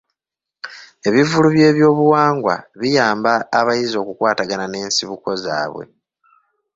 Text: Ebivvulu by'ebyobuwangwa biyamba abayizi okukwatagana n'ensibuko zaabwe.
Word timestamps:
Ebivvulu 1.07 1.47
by'ebyobuwangwa 1.55 2.55
biyamba 2.79 3.31
abayizi 3.59 3.95
okukwatagana 4.01 4.65
n'ensibuko 4.67 5.29
zaabwe. 5.43 5.83